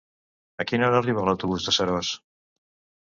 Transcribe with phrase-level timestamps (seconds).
[0.63, 2.11] A quina hora arriba l'autobús de Seròs?